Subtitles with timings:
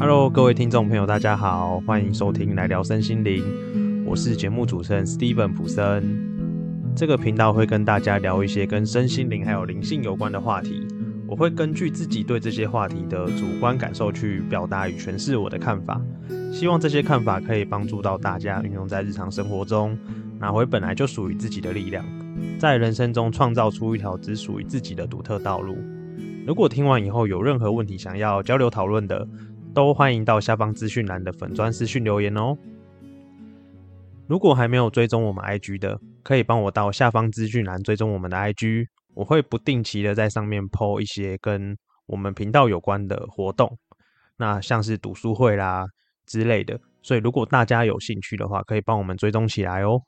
[0.00, 3.42] Hello，各位听众朋友，大家好，欢迎收听来聊身心灵，
[4.06, 6.04] 我是节目主持人 Steven 普森。
[6.94, 10.86] 这个频道会跟大家聊一些跟身心灵还有灵性有关的话题，
[11.26, 16.00] 我会根据自己对这些话题的主观感受去表达与诠释我的看法，
[16.52, 19.98] 希望这些看法可以帮助到大家运用在日常生活中，
[20.38, 22.04] 拿回本来就属于自己的力量，
[22.56, 25.76] 在人生中创造出一条只属于自己的独特道路。
[26.46, 29.28] 如果听完以后有任何问题想要交流讨论的，
[29.78, 32.58] 都欢迎到下方资讯栏的粉砖私讯留言哦。
[34.26, 43.78] 如果还没有追踪我们 IG 的，可以帮我到下方资讯栏追踪我们的 IG，我会不定期的在上面 po 一些跟我们频道有关的活动，
[44.36, 45.86] 那像是读书会啦
[46.26, 50.00] 之类的，所以如果大家有兴趣的话，可以帮我们追踪起来哦。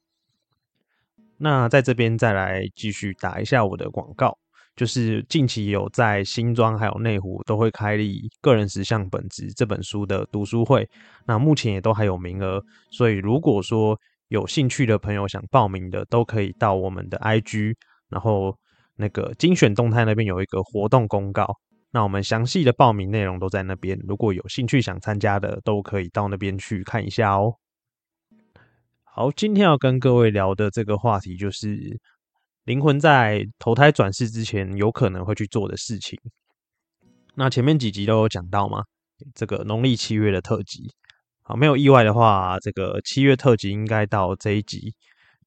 [1.37, 4.37] 那在这边再来继续打一下我的广告。
[4.77, 10.89] 就是近期有在新庄还有内湖都会开立《个人实相本质》这本书的读书会，
[11.27, 17.75] 那目前也都还有名额，所以如果说有兴趣的朋友想报名的，都可以到我们的 IG，
[18.09, 18.57] 然后
[18.97, 21.47] 那个精选动态那边有一个活动公告，
[21.91, 27.53] 那我们详细的报名内容都在那边，如果有兴趣想参加的，都可以到那边去看一下哦。
[29.05, 32.01] 好，今天要跟各位聊的这个话题就是。
[32.65, 36.19] 灵魂在投胎转世之前，有可能会去做的事情。
[37.35, 38.85] 那前面几集都有讲到嘛，
[39.35, 40.93] 这个农历七月的特辑，
[41.43, 44.95] 好，没有意外的话，这个七月特辑应该到这一集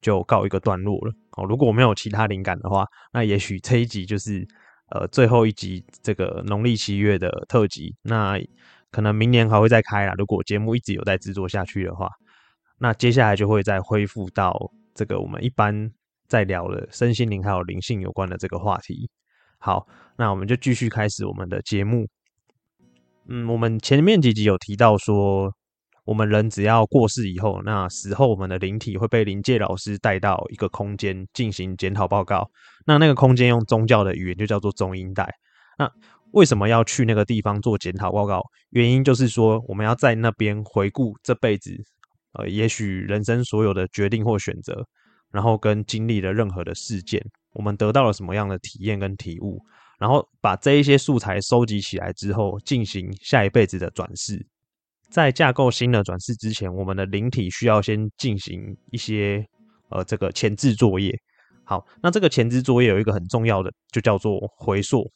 [0.02, 1.14] 就告一个段落了。
[1.38, 4.46] 哦，如果我没有其他灵感的话，那也许这一集就是
[4.90, 7.96] 呃最后一集这个农历七月的特辑。
[8.02, 8.40] 那
[8.90, 10.14] 可能明年还会再开啦。
[10.18, 12.10] 如果节目一直有在制作下去的话，
[12.80, 15.92] 那接下来就会再恢复到这个我们一般。
[16.34, 19.08] 在聊了身心灵还有灵性有关的这个话题，
[19.60, 19.86] 好，
[20.18, 22.08] 那我们就继续开始我们的节目。
[23.28, 25.54] 嗯，我们前面几集有提到说，
[26.06, 32.50] 我们人只要过世以后，那死后我们的灵体会被灵界老师带到一个空间进行检讨报告。
[32.88, 35.30] 那那个空间用宗教的语言就叫做中阴带。
[35.78, 35.88] 那
[36.32, 38.42] 为什么要去那个地方做检讨报告？
[38.72, 41.72] 原因就是说，我们要在那边回顾这辈子，
[42.34, 44.84] 呃，也许人生所有的决定或选择。
[45.34, 47.20] 然后跟经历了任何的事件，
[47.54, 49.60] 我们得到了什么样的体验跟体悟？
[50.00, 54.46] 然后把这一些素材收集起来之后，进行下一辈子的转世。
[55.10, 58.62] 在架构新的转世之前，我们的灵体需要先进行
[58.92, 59.44] 一些
[59.90, 61.12] 呃这个前置作业。
[61.64, 65.10] 好，那这个前置作业有一个很重要的，就叫做回溯。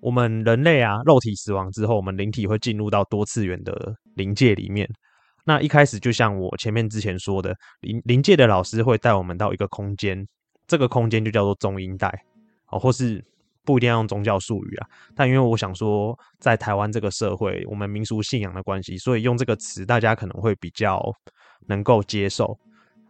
[0.00, 4.88] 我们人类啊，肉体死亡之后，我们灵体会进入到多次元的灵界里面。
[5.44, 10.26] 那一开始就像我前面之前说的，临临界的老师会带我们到一个空间，
[10.66, 12.08] 这个空间就叫做中阴带，
[12.68, 13.24] 哦，或是
[13.64, 14.86] 不一定要用宗教术语啊。
[15.16, 21.02] 但因为我想说，在台湾这个社会，我们民俗信仰的关系，所以用这个词大家可能会比较
[21.66, 22.56] 能够接受。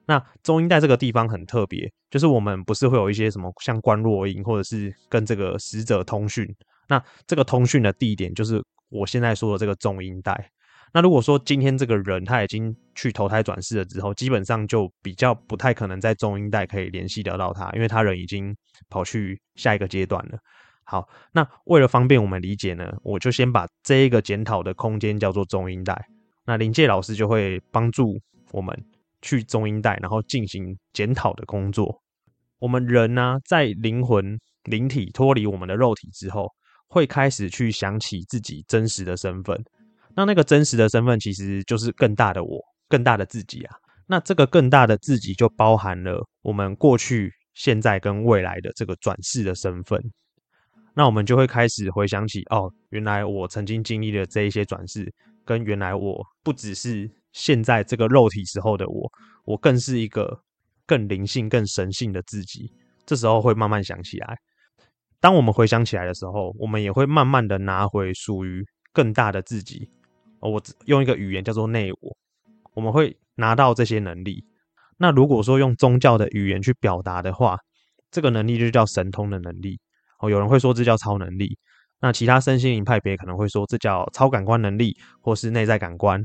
[0.07, 6.47] 那中阴带这个地方很特别，就是我们不是会有一些什么像观落音，或者是跟这个死者通讯，
[6.89, 10.51] 那这个通讯的地点就是我现在说的这个中阴带。
[10.93, 18.55] 那如果说今天这个人他已经去投胎转世了之后，基本上就比较不太可能在中阴带可以联系得到他，因为他人已经
[18.91, 20.39] 跑去下一个阶段了。
[20.85, 26.05] 好，那为了方便我们理解呢，我就先把这一个检讨的空间叫做中阴带。
[26.45, 28.21] 那灵界老师就会帮助
[28.51, 28.77] 我们
[29.23, 32.03] 去中阴带，然后进行检讨的工作。
[32.59, 36.49] 我们人呢，在灵魂灵体脱离我们的肉体之后，
[36.89, 39.59] 会开始去想起自己真实的身份。
[40.15, 43.75] 那那个真实的身份其实就是更大的我，更大的自己啊。
[44.07, 49.99] 那这个更大的自己就包含了我们过去、现在跟未来的这个转世的身份。
[50.95, 55.11] 那我们就会开始回想起，哦，原来我曾经经历的这一些转世，
[55.45, 59.11] 跟原来我不只是现在这个肉体时候的我，
[59.45, 60.39] 我更是一个
[60.87, 62.71] 更灵性、更神性的自己。
[63.07, 64.37] 这时候会慢慢想起来。
[65.19, 68.63] 当我们回想起来的时候，我们也会慢慢的拿回属于
[68.93, 69.89] 更大的自己。
[70.43, 72.17] 哦我用一个语言叫做内我，
[72.75, 74.45] 我们会拿到这些能力。
[74.99, 77.57] 那如果说用宗教的语言去表达的话，
[78.11, 79.79] 这个能力就叫神通的能力。
[80.19, 81.57] 哦，有人会说这叫超能力。
[82.01, 86.23] 那其他身心灵派别可能会说这叫超感官能力，或是内在感官。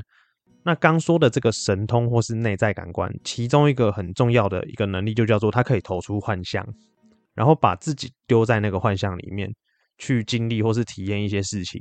[0.64, 6.66] 那刚说的这个神通或是内在感官，其中一个很重要的一个能力就叫做它可以投出幻象，
[7.34, 9.48] 然后把自己丢在那个幻象里面
[9.96, 11.80] 去经历或是体验一些事情。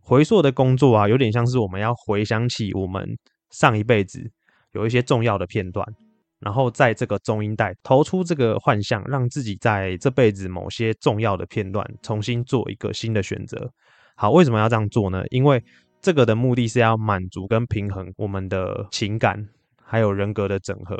[0.00, 3.06] 回溯的工作啊，有点像是我们要回想起我们
[3.50, 4.20] 上一辈子
[4.72, 5.86] 有一些重要的片段，
[6.40, 13.70] 然后在这个中音带投出这个幻象，让自己在这辈子某些重要的片段重新做一个新的选择。
[14.16, 15.22] 好，为什么要这样做呢？
[15.30, 15.62] 因为
[16.00, 19.36] 这个的目的是要满足跟平衡我们的情感
[19.82, 20.96] 还有人格的整合。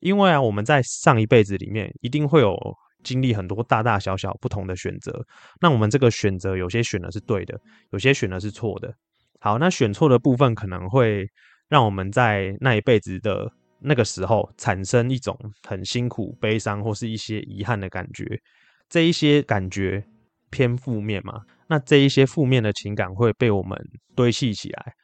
[0.00, 2.56] 因为啊，我们在上一辈子里面一定会有
[3.02, 5.24] 经历很多大大小小不同的选择。
[5.60, 7.60] 那我们这个选择有些选的是对的，
[7.90, 8.92] 有些选的是错的。
[9.40, 11.28] 好，那选错的部分可能会
[11.68, 13.50] 让我们在那一辈子的
[13.80, 18.40] 那个时候产生一种很辛苦、悲伤或是一些遗憾的感觉。
[18.88, 20.04] 这一些感觉
[20.50, 21.42] 偏负面嘛？
[21.66, 23.76] 那这一些负面的情感会被我们
[24.14, 24.94] 堆砌起来，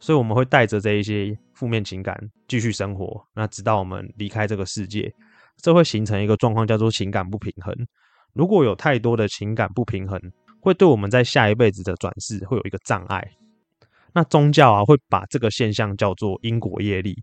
[0.00, 2.18] 所以我们会带着这一些负面情感
[2.48, 3.22] 继续生活。
[3.34, 5.12] 那直到我们离开这个世界，
[5.60, 7.74] 这会形成一个状况，叫做情感不平衡。
[8.32, 10.20] 如果有太多的情感不平衡，
[10.60, 13.26] 会对我们在下一辈子的转世会有一个障碍。
[14.12, 17.16] 那宗教啊，会把这个现象叫做因果业力。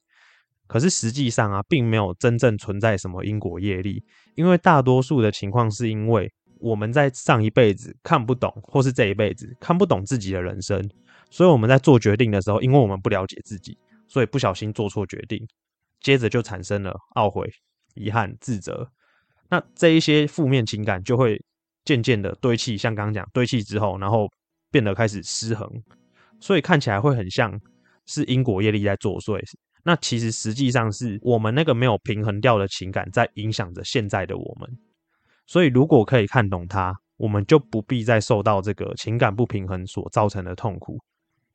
[0.67, 4.03] 可是实际上啊，并没有真正存在什么因果业力，
[4.35, 6.31] 因为大多数的情况是因为。
[6.63, 10.79] 我们在上一辈子看不懂，或是这一辈子看不懂自己的人生，
[11.31, 13.75] 所以我们在做决定的时候，因为我们不了解自己，
[14.07, 15.43] 所以不小心做错决定，
[16.01, 17.51] 接着就产生了懊悔、
[17.95, 18.89] 遗憾、自责。
[19.49, 21.41] 那这一些负面情感就会
[21.83, 24.29] 渐渐的堆砌，像刚刚讲堆砌之后，然后
[24.69, 25.69] 变得开始失衡，
[26.39, 27.59] 所以看起来会很像
[28.05, 29.41] 是因果业力在作祟。
[29.83, 34.69] 那其实实际上是我们那个没有平衡掉的情感在影响着现在的我们。
[35.47, 40.97] 所以，如果可以看懂它，我们就不必再受到这个情感不平衡所造成的痛苦。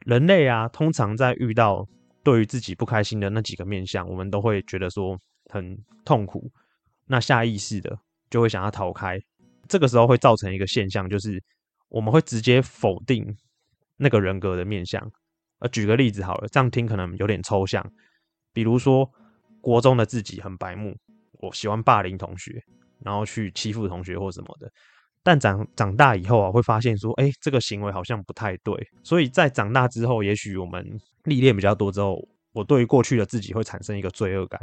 [0.00, 1.86] 人类啊，通常在遇到
[2.22, 5.18] 对于自己不开心的那几个面相，我们都会觉得说
[5.48, 6.50] 很痛苦，
[7.06, 7.98] 那下意识的
[8.30, 9.18] 就会想要逃开。
[9.68, 11.42] 这个时候会造成一个现象，就是
[11.88, 13.26] 我们会直接否定
[13.96, 15.10] 那个人格的面相。
[15.58, 17.84] 呃，举个例子好了，这样听可能有点抽象。
[18.52, 19.10] 比如说，
[19.60, 20.96] 国中的自己很白目，
[21.32, 22.62] 我喜欢霸凌同学。
[23.04, 24.72] 然后去欺负同学或什么的，
[25.22, 28.74] 但长长大以后啊，会发现说，哎，这个行为好像不太对。
[29.04, 34.58] 所以在长大之后，也许我们历练比较多之后，我对于过去的自己会产生一个罪恶感，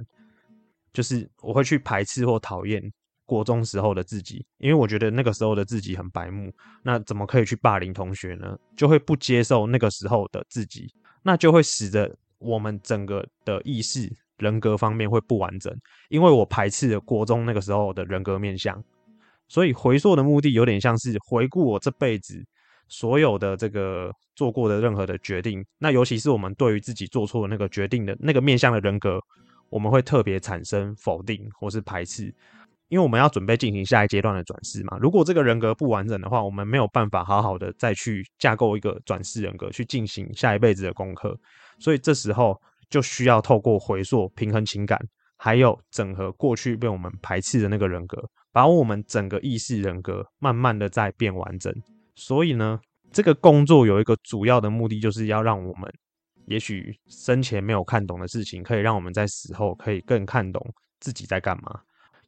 [0.93, 2.81] 就是我会去排斥或讨厌
[3.25, 6.51] 国中时候的自己，因为我觉得那个时候的自己很白目，
[6.83, 8.57] 那怎么可以去霸凌同学呢？
[8.77, 14.09] 就会不接受那个时候的自己，那就会使得我们整个的意识。
[14.37, 15.73] 人格方面会不完整，
[16.09, 18.83] 因为我排斥了国中那个时候的人格面相，
[19.47, 22.43] 所以回溯的目的有点像是回顾我这辈子
[22.89, 25.63] 所有的这个做过的任何的决定。
[25.77, 29.21] 那尤其是我们对于自己做错的那个决定的那个面相的人格，
[29.73, 32.25] 我们会特别产生否定或是排斥，
[32.89, 34.97] 因为我们要准备进行下一阶段的转世嘛。
[35.01, 41.37] 如果这个人格不完整的话，我们没有办法好好的再去架构一个转世人格去进行下一辈子的功课，
[41.79, 42.61] 所以这时候。
[42.89, 44.99] 就需要透过回溯、平衡情感，
[45.37, 51.73] 还有整合过去被我们排斥的那个人格，把我们整个意识人格慢慢的在变完整。
[52.13, 52.79] 所以呢，
[53.11, 55.91] 这个工作有一个主要的目的，就是要让我们，
[56.45, 60.61] 也许生前没有看懂的事情，可以让我们在死后可以更看懂
[60.99, 61.81] 自己在干嘛，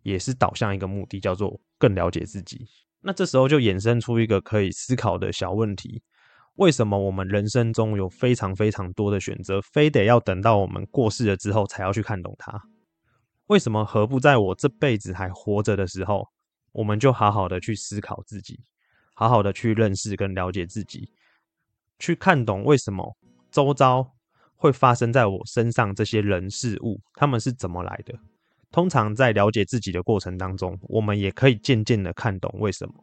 [0.03, 2.65] 也是导向一个目的，叫做更了解自己。
[3.01, 6.01] 那这时候就衍生出一个可以思考的小问题。
[6.55, 12.59] 为什么我们人生中有非常非常多的选择，非得要等到我们过世了之后才要去看懂它？
[13.47, 16.25] 为什么何不在我这辈子还活着的时候，
[16.71, 18.57] 我们就好好的去思考自己，
[19.13, 21.11] 好好的去认识跟了解自己，
[21.99, 23.15] 去看懂为什么
[23.55, 24.05] 周遭
[24.57, 28.13] 会发生在我身上这些人事物，他们是怎么来的？
[28.69, 32.93] 通常在了解自己的过程当中，我们也可以渐渐的看懂为什么。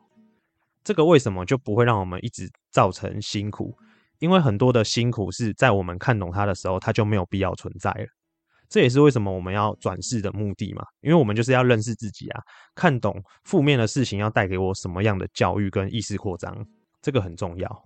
[0.84, 3.74] 这个为什么就不会让我们一直造成辛苦？
[4.18, 8.06] 因为很多的辛苦是在我们看懂它的时候，它就没有必要存在了。
[8.68, 10.84] 这也是为什么我们要转世的目的嘛？
[11.00, 12.42] 因为我们就是要认识自己啊，
[12.74, 16.54] 看懂负面的事情要带给我什么样的教育跟意识扩张，
[17.00, 17.84] 这个很重要。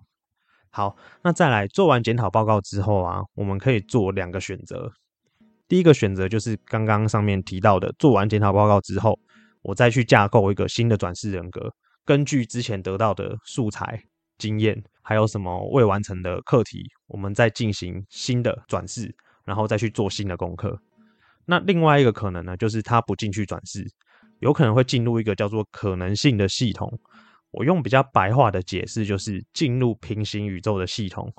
[0.77, 4.93] 好，那再来做完检讨报告之后啊，我们可以做两个选择。
[5.67, 9.19] 第一个选择就是刚刚上面提到的，做完检讨报告之后，
[9.63, 11.73] 我再去架构一个新的转世人格。
[12.05, 13.99] 根据之前得到的素材、
[14.37, 19.11] 经验，还有什么未完成的课题，我们再进行新的转世，
[19.47, 20.79] 然后再去做新的功课。
[21.47, 23.83] 那另外一个可能呢，就是他不进去转世，
[24.41, 27.01] 有可能会进入一个叫做可能性的系统。
[27.57, 31.33] 我用比较白话的解释，就是进入平行宇宙的系统。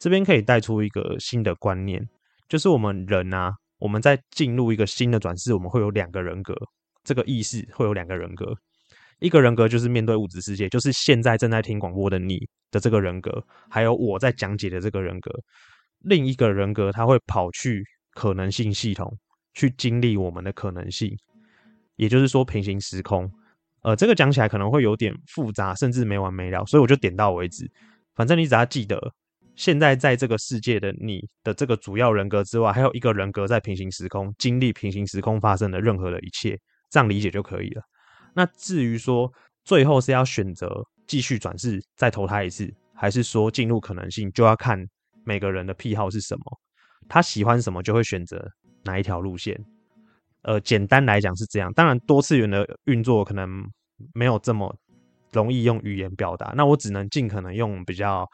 [0.00, 2.04] 这边可以带出一个新的观念，
[2.48, 6.52] 就是我们人啊，我们在进入一个新的转世，我们会有两个人格，
[7.04, 8.52] 这个意识会有两个人格。
[9.20, 12.40] 一个人格就是面对物质世界，就是现在正在听广播的你
[12.72, 15.30] 的这个人格，还有我在讲解的这个人格。
[16.00, 19.16] 另一个人格他会跑去可能性系统
[19.54, 21.16] 去经历我们的可能性，
[21.94, 23.30] 也就是说平行时空。
[23.84, 27.70] 呃，这个讲起来可能会有点复杂，甚至没完没了，所以我就点到为止。
[28.14, 28.98] 反正你只要记得，
[29.56, 36.58] 现在在这个世界的你的这个主要人格之外，还有一个人格在平行时空经历平行时空发生的任何的一切，
[36.90, 37.82] 这样理解就可以了。
[38.34, 39.30] 那至于说
[39.64, 44.82] 最后是要选择继续转世再投胎一次，还是说进入可能性，就要看
[45.24, 46.58] 每个人的癖好是什么，
[47.06, 48.50] 他喜欢什么就会选择
[48.82, 49.62] 哪一条路线。
[50.44, 51.70] 呃，简单来讲是这样。
[51.74, 53.48] 当然，多次元的运作可能
[54.14, 54.74] 没有这么
[55.32, 58.24] 容易用语言表达，那我只能尽可能用比较。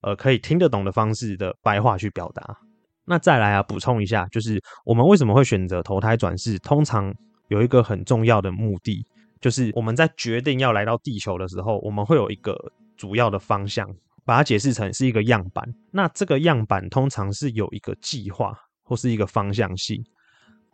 [0.00, 2.56] 呃，可以听得懂的方式的白话去表达。
[3.04, 6.56] 那再来啊，补充一下，就是我们为什么会选择投胎转世？
[6.60, 7.12] 通常
[7.48, 9.04] 有一个很重要的目的，
[9.40, 12.56] 就是我们在决定要来到地球的时候，我们会有一个
[12.96, 13.92] 主要的方向，
[14.24, 15.68] 把它解释成是一个样板。
[15.90, 20.00] 那这个样板通常是有一个计划或是一个方向性。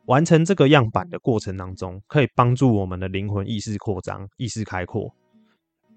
[0.07, 5.15] 完成这个样板的过程当中，可以帮助我们的灵魂意识扩张、意识开阔。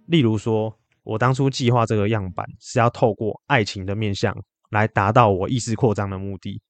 [0.07, 0.77] 例如说。
[1.07, 4.35] 我当初计划这个样板是要透过爱情的面向
[4.71, 6.61] 来达到我意识扩张的目的，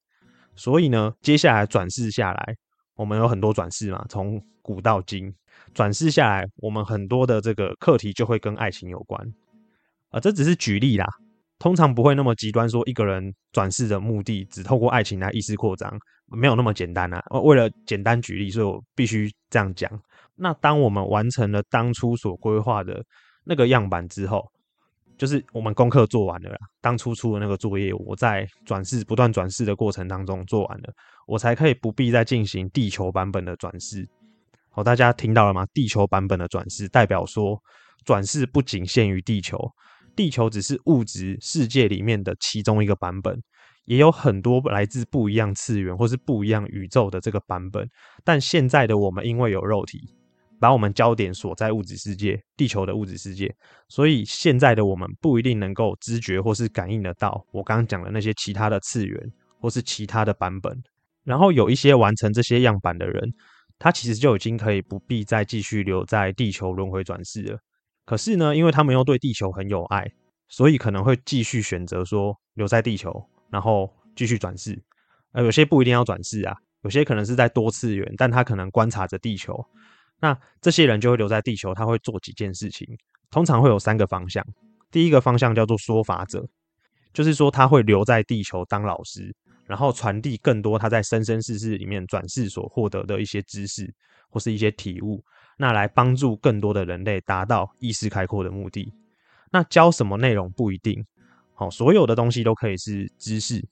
[0.54, 2.54] 所以呢，接下来转世下来，
[2.94, 5.34] 我们有很多转世嘛，从古到今
[5.74, 9.20] 转世下来，我们很多的这个课题就会跟爱情有关
[10.10, 11.04] 啊，这只是举例啦，
[11.58, 17.22] 通常不会那么极端，说一个人转世的目的只透过爱情来意识扩张，没有那么简单啊。
[17.42, 19.90] 为了简单举例，所以我必须这样讲。
[20.34, 23.04] 那当我们完成了当初所规划的。
[23.50, 24.46] 那个样板之后，
[25.16, 26.58] 就是我们功课做完了啦。
[26.82, 30.92] 当初出的那个作业，我在转世不断转世的过程当中做完了，
[31.26, 34.06] 我才可以不必再进行地球版本的转世。
[34.68, 35.64] 好，大家听到了吗？
[35.72, 37.58] 地球版本的转世代表说，
[38.04, 39.58] 转世不仅限于地球，
[40.18, 43.40] 地球只是物质世界里面的其中一个版本，
[43.84, 47.88] 也有很多来自不一样次元或是不一样宇宙的这个版本。
[48.24, 50.00] 但现在的我们因为有肉体。
[50.60, 53.54] 把我们焦点锁在物质世界，地球的物质世界，
[53.88, 59.16] 所以现在的我们不一定能够知觉或是感应得到我刚刚讲的那些其他的次元
[59.60, 60.76] 或是其他的版本。
[61.22, 63.32] 然后有一些完成这些样板的人，
[63.78, 67.58] 他其实就已经可以不必再继续留在地球轮回转世了。
[68.08, 70.10] 可是呢，因为他们又对地球很有爱，
[70.48, 74.82] 所以可能会继续选择说留在地球，然后继续转世。
[75.32, 79.62] 呃，有些不一定要转世啊，有些可能是在多次元，但他可能观察着地球。
[80.20, 82.88] 那这些人就会留在地球，他会做几件事情，
[83.30, 84.42] 通常会有三个方向。
[84.90, 86.42] 第一个方向叫做说法者，
[87.12, 89.36] 就是说他会留在地球当老师，
[89.66, 93.94] 然后传递更多他在生生世世里面转世所获得的一些知识
[94.30, 95.22] 或是一些体悟，
[95.58, 98.90] 那来帮助更多的人类达到意识开阔的目的。
[99.50, 101.04] 那教什么内容不一定，
[101.52, 103.62] 好，所有的东西都可以是知识，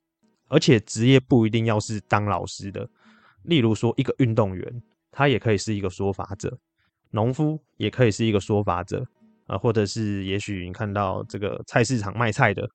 [0.48, 2.86] 而且职业不一定要是当老师的。
[3.44, 4.82] 例如说一个运动员。
[5.18, 6.54] 他也可以是一个说法者，
[7.10, 9.02] 农夫也可以是一个说法者，
[9.46, 12.68] 啊，或者是也许你看到这个菜市场卖菜的，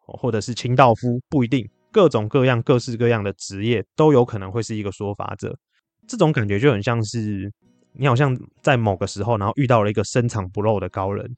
[0.00, 5.56] 或者是清道夫，不一定，各种各样、各式各样的职业都有可能会是一个说法者。
[6.08, 7.52] 这种感觉就很像是
[7.98, 11.28] 你好像在某个时候，然后遇到了一个深藏不露的高人，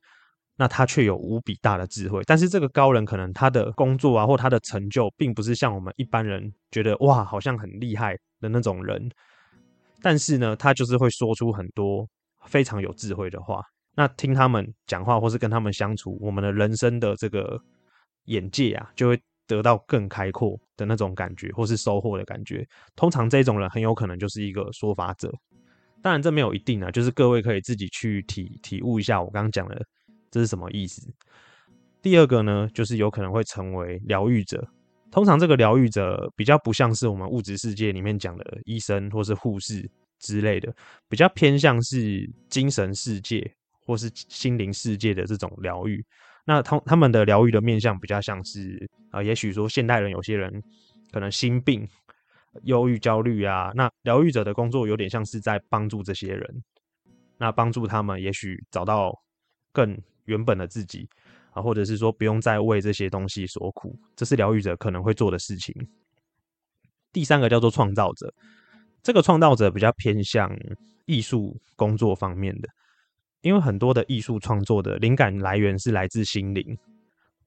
[0.56, 9.10] 那他却有无比大的智慧，但是这个高人可能他的工作啊，或他的成就，并不是像我们一般人觉得哇，好像很厉害的那种人。
[10.02, 12.08] 但是呢，他就是会说出很多
[12.46, 13.62] 非常有智慧的话。
[13.96, 17.60] 那听他们讲话，或是跟他们相处，我们的人生的这个
[18.26, 22.64] 眼界啊，就会得到更开阔的那种感觉，或是收获的感觉。
[22.94, 25.32] 通常这种人很有可能就是一个说法者。
[26.02, 29.80] 当然，这没有一定啊，就是各位可以自己去体体悟一下我刚刚讲的
[30.30, 31.02] 这是什么意思。
[32.00, 34.66] 第二个呢，就是有可能会成为疗愈者。
[35.10, 39.90] 通常这个疗愈者比较不像是我们物质世界里面讲的医生或是护士
[40.20, 40.72] 之类的，
[41.08, 43.50] 比较偏向是精神世界
[43.84, 46.04] 或是心灵世界的这种疗愈。
[46.44, 50.62] 那他他们的疗愈的面向比较像是啊，也许说现代人有些人
[51.10, 51.88] 可能心病、
[52.64, 56.62] 忧郁、焦虑啊，那疗愈者的工作有点像是在帮助这些人，
[57.36, 59.12] 那帮助他们也许找到
[59.72, 61.08] 更原本的自己。
[61.52, 65.74] 啊，或者是说不用再为这些东西所苦，这是疗愈者可能会做的事情。
[67.10, 68.32] 第三个叫做创造者，
[69.02, 70.54] 这个创造者比较偏向
[71.06, 72.68] 艺术工作方面的，
[73.40, 76.76] 因为很多的艺术创作的灵感来源是来自心灵，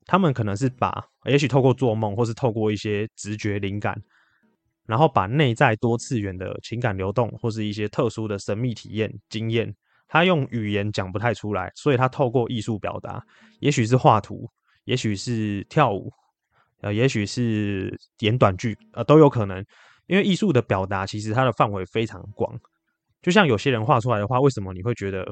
[0.07, 0.91] 他们可能是把，
[1.25, 3.95] 也许透过做梦，或是透过一些直觉灵感，
[4.85, 9.73] 然后把内在多次元的情感流动，或是一些特殊的神秘体验经验。
[10.07, 13.23] 他用语言讲不太出来，所以他透过艺术表达，
[13.59, 14.49] 也许是画图，
[14.83, 16.11] 也许是跳舞，
[16.81, 19.65] 呃，也许是演短剧，呃，都有可能。
[20.07, 22.59] 因为艺术的表达其实它的范围非常广，
[23.21, 25.25] 就像有些人画出来的话，为什么你会觉得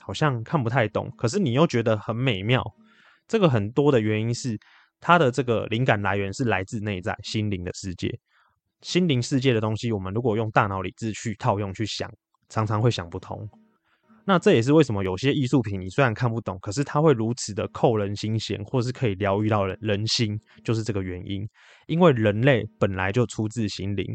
[0.00, 2.64] 好像看不太懂，可是你又觉得很美妙？
[3.28, 4.58] 这个很多的原因是
[4.98, 8.18] 它的这个灵感来源是来自内在心灵的世界。
[8.82, 12.12] 心灵世界的东西，我们如果用大脑理智去套用去想，
[12.48, 13.48] 常常会想不通。
[14.24, 21.44] 那这也是为什么有些艺术品你虽然看不懂，可是它会如此的扣人心弦，或是可以疗愈到人人心，就是这个原因。
[21.86, 24.06] 因为人类本来就出自心灵，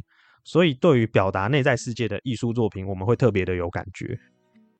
[0.45, 4.17] 所以对于表达内在世界的艺术作品，我们会特别的有感觉。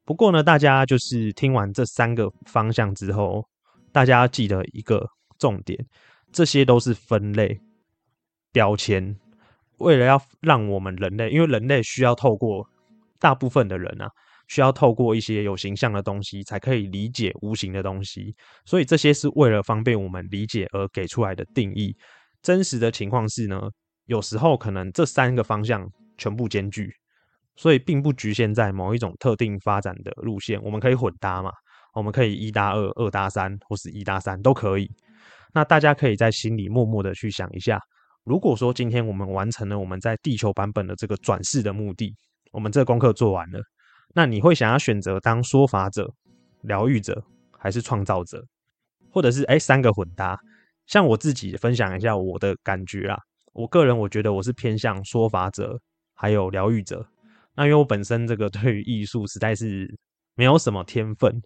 [0.06, 3.44] 不过呢，大家就是听完这三个方向之后，
[3.92, 5.06] 大家要记得一个
[5.38, 5.78] 重点：
[6.32, 7.60] 这些都是分类
[8.54, 9.14] 标签，
[9.78, 12.68] 为了要让我们人类，因为人类需要透过
[13.20, 14.10] 大部分的人啊。
[14.50, 21.94] 需要透过一些有形象的东西，才可以理解无形的东西，所以这些是为了方便我们理解而给出来的定义。
[22.42, 23.60] 真实的情况是呢，
[24.06, 25.86] 有时候可能这三个方向
[26.18, 26.90] 全部兼具，
[27.58, 30.58] 所以并不局限在某一种特定发展的路线。
[30.64, 31.52] 我们可以混搭嘛，
[31.94, 34.90] 我们可以一搭二、二搭三，或是一搭三都可以。
[35.54, 37.82] 那大家可以在心里默默的去想一下，
[38.28, 42.14] 如果说今天我们完成了我们在地球版本的这个转世的目的，
[42.52, 43.62] 我们这个功课做完了。
[44.14, 46.14] 那你会想要选择当说法者、
[46.64, 47.24] 疗愈者，
[47.58, 48.44] 还是创造者，
[49.10, 50.38] 或者是哎三个混搭？
[50.88, 53.18] 像我自己分享一下我的感觉啊。
[53.54, 55.80] 我个人我觉得我是偏向说法者，
[56.14, 57.08] 还有疗愈者。
[57.56, 59.90] 那因为我本身这个 对于艺术实在是
[60.36, 61.42] 没有什么天分，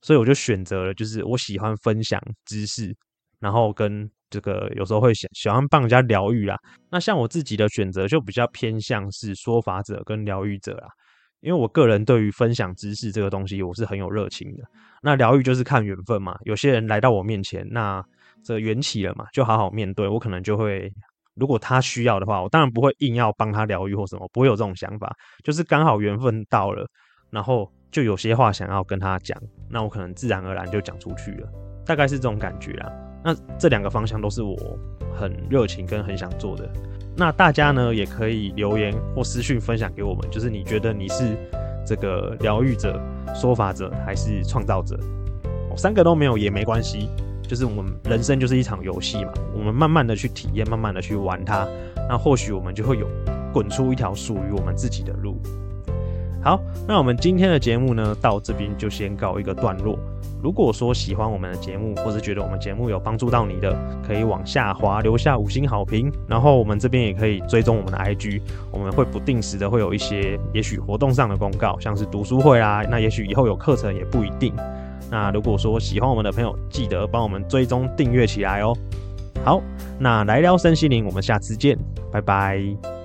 [0.00, 2.96] 所以我就选择了就是我喜欢分享知识，
[3.38, 6.56] 然后跟这个有时候会喜喜欢帮人家疗愈啦。
[6.90, 10.88] 那像我自己的选择就比较偏向是说法者跟疗愈者啦。
[11.40, 14.64] 因为我个人对于分享知识这个东西，我是很有热情的。
[15.02, 16.36] 那疗愈就是看缘分嘛。
[16.44, 18.02] 有些人来到我面前，那
[18.42, 20.08] 这缘起了嘛，就好好面对。
[20.08, 20.90] 我可能就会，
[21.34, 25.14] 如果他需要的话，我当然不会硬要帮他疗愈或什么，不会有这种想法。
[25.44, 26.84] 就是刚好缘分到了，
[27.30, 29.40] 然后就有些话想要跟他讲，
[29.70, 31.48] 那我可能自然而然就讲出去了，
[31.84, 32.90] 大概是这种感觉啦。
[33.26, 34.56] 那这两个方向都是我
[35.12, 36.70] 很热情跟很想做的。
[37.16, 41.36] 那大家呢也可以留言或私讯分享给我们，就是你觉得你是
[41.84, 43.00] 这个疗愈者、
[43.34, 44.96] 说法者还是创造者？
[45.76, 47.10] 三个都没有也没关系，
[47.42, 51.68] 就是我们人生就是一场游戏嘛，我们慢慢的去体验，慢慢的去玩它，
[52.08, 53.06] 那或许我们就会有
[53.52, 55.36] 滚出一条属于我们自己的路。
[56.46, 59.98] 好，那我们今天的节目呢到这边就先告一个段落。
[60.40, 66.08] 如果说喜欢我们的节目，或是觉得我们节目有帮助到你的，可以往下滑留下五星好评。
[66.28, 74.54] 然后我们这边也可以追踪我们的 IG，我们会不定时的会有一些也许活动上的公告，像是读书会啊，那也许以后有课程也不一定。
[75.10, 78.72] 那如果说喜欢我们的朋友，记得帮我们追踪订阅起来哦。
[79.44, 79.60] 好，
[79.98, 81.76] 那来聊身心灵，我们下次见，
[82.12, 82.95] 拜拜。